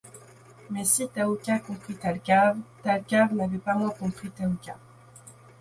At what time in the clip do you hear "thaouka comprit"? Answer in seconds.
1.07-1.93